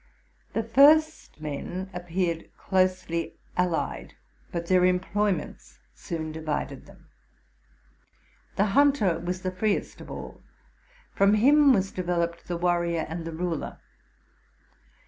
[0.53, 4.15] The first men appeared closely allied,
[4.51, 7.05] but their employ ments soon divided them.
[8.55, 10.41] The hunter was the freest of all:
[11.13, 13.77] from him was developed the warrior and the ruler.